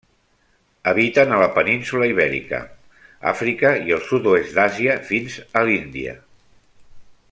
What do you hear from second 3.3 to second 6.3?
Àfrica i el sud-oest d'Àsia fins a l'Índia.